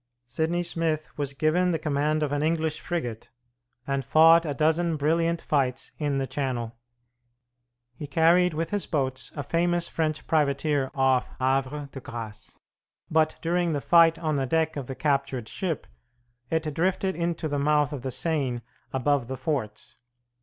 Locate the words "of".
2.23-2.31, 14.75-14.87, 17.93-18.01